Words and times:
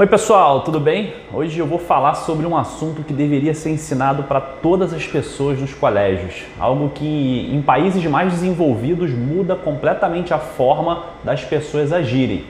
Oi 0.00 0.06
pessoal, 0.06 0.62
tudo 0.62 0.80
bem? 0.80 1.12
Hoje 1.30 1.58
eu 1.58 1.66
vou 1.66 1.78
falar 1.78 2.14
sobre 2.14 2.46
um 2.46 2.56
assunto 2.56 3.02
que 3.02 3.12
deveria 3.12 3.52
ser 3.52 3.68
ensinado 3.68 4.22
para 4.22 4.40
todas 4.40 4.94
as 4.94 5.06
pessoas 5.06 5.60
nos 5.60 5.74
colégios, 5.74 6.46
algo 6.58 6.88
que 6.88 7.50
em 7.52 7.60
países 7.60 8.02
mais 8.06 8.32
desenvolvidos 8.32 9.10
muda 9.10 9.54
completamente 9.54 10.32
a 10.32 10.38
forma 10.38 11.04
das 11.22 11.44
pessoas 11.44 11.92
agirem. 11.92 12.46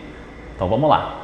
Então 0.55 0.69
vamos 0.69 0.89
lá. 0.89 1.23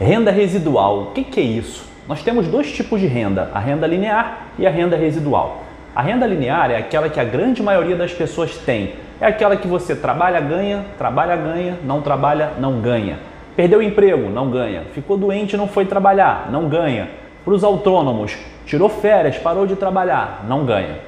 Renda 0.00 0.32
residual, 0.32 1.02
o 1.02 1.06
que, 1.12 1.38
é 1.38 1.44
isso? 1.44 1.86
Nós 2.08 2.20
temos 2.24 2.48
dois 2.48 2.72
tipos 2.72 3.00
de 3.00 3.06
renda, 3.06 3.48
a 3.54 3.60
renda 3.60 3.86
linear 3.86 4.48
e 4.58 4.66
a 4.66 4.70
renda 4.70 4.96
residual. 4.96 5.67
A 5.98 6.02
renda 6.02 6.28
linear 6.28 6.70
é 6.70 6.76
aquela 6.76 7.08
que 7.08 7.18
a 7.18 7.24
grande 7.24 7.60
maioria 7.60 7.96
das 7.96 8.12
pessoas 8.12 8.56
tem. 8.56 8.92
É 9.20 9.26
aquela 9.26 9.56
que 9.56 9.66
você 9.66 9.96
trabalha, 9.96 10.40
ganha, 10.40 10.84
trabalha, 10.96 11.34
ganha, 11.34 11.76
não 11.82 12.00
trabalha, 12.00 12.52
não 12.56 12.80
ganha. 12.80 13.18
Perdeu 13.56 13.80
o 13.80 13.82
emprego, 13.82 14.30
não 14.30 14.48
ganha. 14.48 14.84
Ficou 14.92 15.18
doente, 15.18 15.56
não 15.56 15.66
foi 15.66 15.86
trabalhar, 15.86 16.50
não 16.52 16.68
ganha. 16.68 17.10
Para 17.44 17.52
os 17.52 17.64
autônomos, 17.64 18.38
tirou 18.64 18.88
férias, 18.88 19.38
parou 19.38 19.66
de 19.66 19.74
trabalhar, 19.74 20.44
não 20.46 20.64
ganha. 20.64 21.00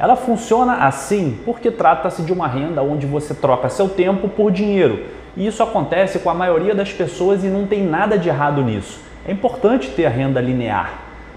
Ela 0.00 0.16
funciona 0.16 0.78
assim 0.78 1.38
porque 1.44 1.70
trata-se 1.70 2.22
de 2.22 2.32
uma 2.32 2.48
renda 2.48 2.82
onde 2.82 3.06
você 3.06 3.34
troca 3.34 3.68
seu 3.68 3.88
tempo 3.88 4.28
por 4.28 4.50
dinheiro. 4.50 5.04
E 5.36 5.46
isso 5.46 5.62
acontece 5.62 6.18
com 6.18 6.28
a 6.28 6.34
maioria 6.34 6.74
das 6.74 6.92
pessoas 6.92 7.44
e 7.44 7.46
não 7.46 7.68
tem 7.68 7.84
nada 7.84 8.18
de 8.18 8.28
errado 8.28 8.62
nisso. 8.62 9.00
É 9.28 9.30
importante 9.30 9.90
ter 9.90 10.06
a 10.06 10.10
renda 10.10 10.40
linear, 10.40 10.90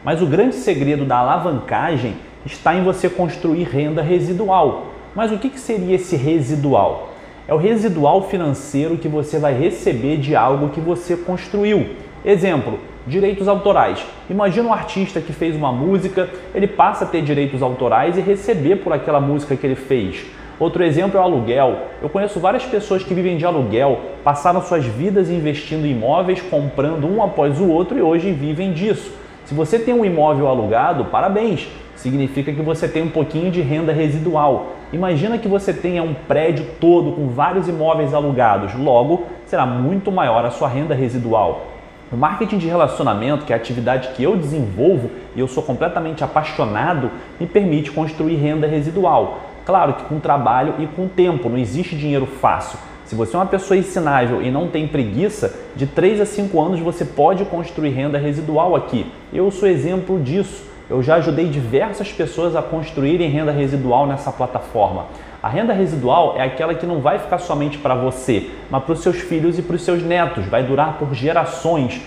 mas 0.04 0.20
o 0.20 0.26
grande 0.26 0.56
segredo 0.56 1.06
da 1.06 1.18
alavancagem 1.18 2.16
está 2.48 2.74
em 2.74 2.84
você 2.84 3.10
construir 3.10 3.64
renda 3.64 4.02
residual. 4.02 4.88
Mas 5.14 5.32
o 5.32 5.38
que 5.38 5.60
seria 5.60 5.96
esse 5.96 6.16
residual? 6.16 7.10
É 7.48 7.54
o 7.54 7.58
residual 7.58 8.24
financeiro 8.30 8.98
que 8.98 9.08
você 9.08 9.38
vai 9.38 9.54
receber 9.54 10.18
de 10.18 10.36
algo 10.36 10.70
que 10.70 10.80
você 10.80 11.16
construiu. 11.16 11.88
Exemplo, 12.26 12.80
direitos 13.06 13.48
autorais. 13.48 14.06
Imagina 14.30 14.70
um 14.70 14.74
artista 14.74 15.22
que 15.22 15.32
fez 15.32 15.56
uma 15.56 15.72
música, 15.72 16.30
ele 16.54 16.68
passa 16.68 17.06
a 17.06 17.08
ter 17.08 17.22
direitos 17.22 17.62
autorais 17.62 18.18
e 18.18 18.22
receber 18.22 18.78
por 18.78 18.92
aquela 18.92 19.20
música 19.20 19.56
que 19.56 19.66
ele 19.66 19.76
fez. 19.76 20.26
Outro 20.60 20.84
exemplo 20.84 21.18
é 21.18 21.22
o 21.22 21.24
aluguel. 21.24 21.78
Eu 22.02 22.10
conheço 22.10 22.40
várias 22.40 22.66
pessoas 22.66 23.04
que 23.04 23.14
vivem 23.14 23.38
de 23.38 23.46
aluguel, 23.46 24.00
passaram 24.24 24.62
suas 24.62 24.86
vidas 24.86 25.30
investindo 25.30 25.86
em 25.86 25.92
imóveis, 25.92 26.42
comprando 26.42 27.08
um 27.08 27.22
após 27.24 27.60
o 27.60 27.68
outro 27.70 27.98
e 27.98 28.02
hoje 28.02 28.32
vivem 28.32 28.74
disso. 28.74 29.12
Se 29.48 29.54
você 29.54 29.80
tem 29.80 29.94
um 29.94 30.04
imóvel 30.04 30.46
alugado, 30.46 31.06
parabéns! 31.06 31.70
Significa 31.96 32.52
que 32.52 32.62
você 32.62 32.86
tem 32.86 33.02
um 33.02 33.10
pouquinho 33.10 33.50
de 33.50 33.62
renda 33.62 33.94
residual. 33.94 34.74
Imagina 34.92 35.38
que 35.38 35.48
você 35.48 35.74
tenha 35.74 36.04
um 36.04 36.14
prédio 36.14 36.66
todo 36.82 37.14
com 37.14 37.30
vários 37.30 37.70
imóveis 37.70 38.14
alugados, 38.14 38.76
logo 38.76 39.26
será 39.46 39.66
muito 39.66 40.12
maior 40.12 40.44
a 40.44 40.52
sua 40.52 40.68
renda 40.68 40.94
residual. 40.94 41.66
O 42.12 42.18
marketing 42.18 42.58
de 42.58 42.68
relacionamento, 42.68 43.46
que 43.46 43.54
é 43.54 43.56
a 43.56 43.58
atividade 43.58 44.10
que 44.10 44.24
eu 44.24 44.36
desenvolvo 44.36 45.10
e 45.34 45.40
eu 45.40 45.48
sou 45.48 45.64
completamente 45.64 46.26
apaixonado, 46.26 47.10
me 47.40 47.48
permite 47.48 47.90
construir 47.90 48.36
renda 48.36 48.68
residual. 48.68 49.40
Claro 49.66 49.94
que 49.94 50.04
com 50.04 50.20
trabalho 50.20 50.74
e 50.78 50.88
com 50.88 51.08
tempo, 51.08 51.48
não 51.48 51.58
existe 51.58 51.96
dinheiro 51.96 52.26
fácil. 52.26 52.78
Se 53.08 53.16
você 53.16 53.38
é 53.38 53.40
uma 53.40 53.46
pessoa 53.46 53.78
ensinável 53.78 54.42
e 54.42 54.52
não 54.52 54.68
tem 54.68 54.86
preguiça, 54.86 55.58
de 55.78 55.88
3 55.88 56.20
a 56.20 56.26
5 56.26 56.62
anos 56.62 56.82
você 56.82 57.06
pode 57.06 57.46
construir 57.46 57.92
renda 57.92 58.18
residual 58.18 58.76
aqui. 58.76 59.10
Eu 59.32 59.50
sou 59.50 59.70
exemplo 59.70 60.20
disso. 60.20 60.66
Eu 60.90 61.02
já 61.02 61.16
ajudei 61.16 61.48
diversas 61.48 62.12
pessoas 62.12 62.54
a 62.54 62.62
construírem 62.62 63.30
renda 63.30 63.54
residual 63.54 64.06
nessa 64.06 64.30
plataforma. 64.30 65.06
A 65.42 65.48
renda 65.48 65.72
residual 65.72 66.36
é 66.38 66.44
aquela 66.44 66.76
que 66.76 66.86
não 66.86 67.00
vai 67.00 67.18
ficar 67.18 67.38
somente 67.38 67.78
para 67.78 67.96
você, 67.96 68.50
mas 68.70 68.84
para 68.84 68.92
os 68.92 69.00
seus 69.00 69.16
filhos 69.16 69.58
e 69.58 69.62
para 69.62 69.78
os 69.78 69.84
seus 69.84 70.04
netos, 70.04 70.46
vai 70.46 70.64
durar 70.64 70.98
por 70.98 71.14
gerações. 71.14 72.02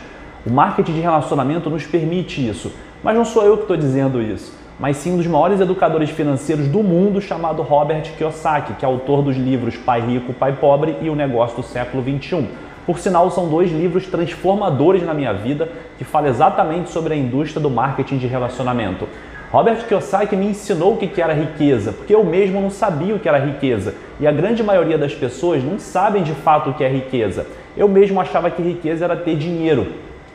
O 0.47 0.51
marketing 0.51 0.93
de 0.93 1.01
relacionamento 1.01 1.71
nos 1.71 1.87
permite 1.87 2.47
isso, 2.47 2.71
mas 3.03 3.17
não 3.17 3.25
sou 3.25 3.43
eu 3.43 3.57
que 3.57 3.63
estou 3.63 3.77
dizendo 3.77 4.21
isso, 4.21 4.53
mas 4.81 4.97
sim 4.97 5.13
um 5.13 5.19
dos 5.19 5.27
maiores 5.27 5.61
educadores 5.61 6.09
financeiros 6.09 6.67
do 6.67 6.83
mundo 6.83 7.21
chamado 7.21 7.61
Robert 7.61 8.15
Kiyosaki, 8.17 8.73
que 8.73 8.85
é 8.85 8.89
autor 8.89 9.21
dos 9.21 9.37
livros 9.37 9.77
Pai 9.77 10.01
Rico, 10.01 10.33
Pai 10.33 10.55
Pobre 10.55 10.97
e 11.03 11.11
O 11.11 11.15
Negócio 11.15 11.59
do 11.59 11.63
Século 11.63 12.03
21. 12.03 12.49
Por 12.87 12.99
sinal, 12.99 13.31
são 13.31 13.47
dois 13.47 13.71
livros 13.71 14.07
transformadores 14.07 15.03
na 15.03 15.13
minha 15.13 15.35
vida 15.35 15.69
que 15.99 16.03
falam 16.03 16.31
exatamente 16.31 16.89
sobre 16.89 17.13
a 17.13 17.17
indústria 17.17 17.61
do 17.61 17.69
marketing 17.69 18.17
de 18.17 18.27
relacionamento. 18.27 19.07
Robert 19.53 19.87
Kiyosaki 19.87 20.35
me 20.35 20.47
ensinou 20.47 20.95
o 20.95 20.97
que 20.97 21.21
era 21.21 21.35
riqueza, 21.35 21.93
porque 21.93 22.15
eu 22.15 22.25
mesmo 22.25 22.59
não 22.59 22.71
sabia 22.71 23.15
o 23.15 23.19
que 23.19 23.29
era 23.29 23.39
riqueza. 23.39 23.95
E 24.19 24.27
a 24.27 24.33
grande 24.33 24.63
maioria 24.63 24.97
das 24.97 25.15
pessoas 25.15 25.63
não 25.63 25.79
sabem 25.79 26.23
de 26.23 26.33
fato 26.33 26.71
o 26.71 26.75
que 26.75 26.83
é 26.83 26.89
riqueza. 26.89 27.47
Eu 27.77 27.87
mesmo 27.87 28.19
achava 28.19 28.51
que 28.51 28.63
riqueza 28.63 29.05
era 29.05 29.17
ter 29.17 29.37
dinheiro, 29.37 29.89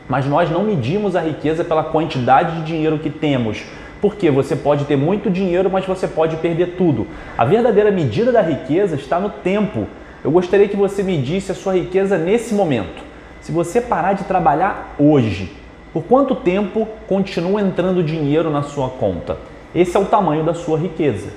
mas 0.08 0.24
nós 0.24 0.48
não 0.48 0.62
medimos 0.62 1.16
a 1.16 1.20
riqueza 1.20 1.64
pela 1.64 1.82
quantidade 1.82 2.60
de 2.60 2.62
dinheiro 2.62 2.98
que 2.98 3.10
temos. 3.10 3.64
Porque 4.00 4.30
você 4.30 4.54
pode 4.54 4.84
ter 4.84 4.96
muito 4.96 5.30
dinheiro, 5.30 5.70
mas 5.70 5.86
você 5.86 6.06
pode 6.06 6.36
perder 6.36 6.76
tudo. 6.76 7.06
A 7.36 7.44
verdadeira 7.44 7.90
medida 7.90 8.30
da 8.30 8.42
riqueza 8.42 8.96
está 8.96 9.18
no 9.18 9.30
tempo. 9.30 9.86
Eu 10.22 10.30
gostaria 10.30 10.68
que 10.68 10.76
você 10.76 11.02
medisse 11.02 11.52
a 11.52 11.54
sua 11.54 11.74
riqueza 11.74 12.18
nesse 12.18 12.54
momento. 12.54 13.04
Se 13.40 13.52
você 13.52 13.80
parar 13.80 14.12
de 14.12 14.24
trabalhar 14.24 14.94
hoje, 14.98 15.52
por 15.92 16.02
quanto 16.02 16.34
tempo 16.34 16.86
continua 17.06 17.60
entrando 17.60 18.02
dinheiro 18.02 18.50
na 18.50 18.62
sua 18.62 18.88
conta? 18.88 19.38
Esse 19.74 19.96
é 19.96 20.00
o 20.00 20.04
tamanho 20.04 20.44
da 20.44 20.52
sua 20.52 20.78
riqueza. 20.78 21.28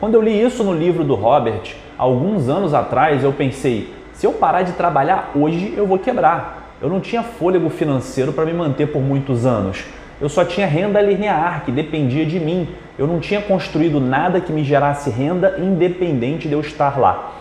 Quando 0.00 0.14
eu 0.14 0.22
li 0.22 0.40
isso 0.40 0.64
no 0.64 0.72
livro 0.72 1.04
do 1.04 1.14
Robert, 1.14 1.74
alguns 1.96 2.48
anos 2.48 2.72
atrás, 2.72 3.22
eu 3.22 3.32
pensei: 3.32 3.92
se 4.12 4.26
eu 4.26 4.32
parar 4.32 4.62
de 4.62 4.72
trabalhar 4.72 5.32
hoje, 5.34 5.74
eu 5.76 5.86
vou 5.86 5.98
quebrar. 5.98 6.72
Eu 6.80 6.88
não 6.88 7.00
tinha 7.00 7.22
fôlego 7.22 7.68
financeiro 7.68 8.32
para 8.32 8.44
me 8.44 8.52
manter 8.52 8.86
por 8.86 9.02
muitos 9.02 9.44
anos. 9.44 9.84
Eu 10.20 10.28
só 10.28 10.44
tinha 10.44 10.66
renda 10.66 11.00
linear, 11.00 11.64
que 11.64 11.70
dependia 11.70 12.26
de 12.26 12.40
mim. 12.40 12.68
Eu 12.98 13.06
não 13.06 13.20
tinha 13.20 13.40
construído 13.40 14.00
nada 14.00 14.40
que 14.40 14.52
me 14.52 14.64
gerasse 14.64 15.10
renda 15.10 15.56
independente 15.58 16.48
de 16.48 16.54
eu 16.54 16.60
estar 16.60 16.98
lá. 16.98 17.36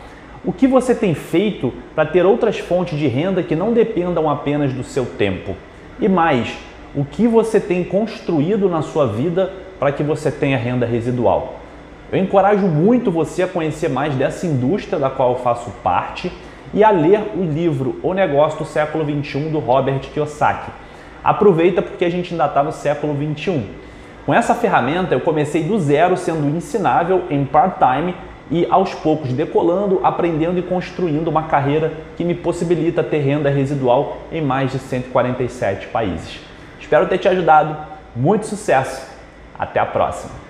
O 0.46 0.54
que 0.54 0.68
você 0.68 0.94
tem 0.94 1.16
feito 1.16 1.74
para 1.96 2.06
ter 2.06 2.26
outras 2.26 2.60
fontes 2.60 2.98
de 2.98 3.08
renda 3.08 3.42
que 3.42 3.56
não 3.56 3.74
dependam 3.74 4.30
apenas 4.30 4.72
do 4.74 4.84
seu 4.84 5.06
tempo? 5.06 5.56
E 6.00 6.08
mais, 6.08 6.56
o 6.96 7.04
que 7.04 7.28
você 7.28 7.60
tem 7.60 7.84
construído 7.84 8.70
na 8.70 8.84
sua 8.84 9.08
vida 9.08 9.52
para 9.80 9.92
que 9.92 10.04
você 10.04 10.32
tenha 10.32 10.58
renda 10.58 10.86
residual? 10.86 11.56
Eu 12.12 12.20
encorajo 12.20 12.68
muito 12.68 13.12
você 13.12 13.44
a 13.44 13.48
conhecer 13.48 13.90
mais 13.90 14.14
dessa 14.14 14.46
indústria 14.46 15.00
da 15.00 15.10
qual 15.10 15.32
eu 15.32 15.40
faço 15.40 15.72
parte 15.84 16.32
e 16.74 16.84
a 16.84 16.92
ler 16.92 17.32
o 17.36 17.44
livro 17.44 18.00
O 18.04 18.14
Negócio 18.14 18.60
do 18.60 18.66
Século 18.66 19.04
XXI 19.04 19.50
do 19.50 19.60
Robert 19.60 20.00
Kiyosaki. 20.14 20.72
Aproveita 21.28 21.82
porque 21.82 22.06
a 22.06 22.10
gente 22.10 22.32
ainda 22.32 22.46
está 22.46 22.64
no 22.64 22.72
século 22.72 23.14
XXI. 23.14 23.66
Com 24.26 24.34
essa 24.34 24.56
ferramenta 24.56 25.14
eu 25.14 25.20
comecei 25.20 25.62
do 25.62 25.78
zero 25.78 26.16
sendo 26.16 26.48
ensinável 26.56 27.26
em 27.30 27.44
part-time 27.44 28.16
e 28.50 28.66
aos 28.70 28.94
poucos 28.94 29.34
decolando, 29.34 30.00
aprendendo 30.06 30.58
e 30.58 30.62
construindo 30.62 31.28
uma 31.28 31.44
carreira 31.44 31.92
que 32.16 32.24
me 32.24 32.34
possibilita 32.34 33.04
ter 33.04 33.18
renda 33.18 33.50
residual 33.50 34.20
em 34.32 34.42
mais 34.42 34.72
de 34.72 34.80
147 34.80 35.88
países. 35.88 36.40
Espero 36.80 37.08
ter 37.08 37.18
te 37.18 37.28
ajudado. 37.28 37.76
Muito 38.16 38.46
sucesso. 38.46 39.06
Até 39.60 39.82
a 39.82 39.86
próxima. 39.86 40.47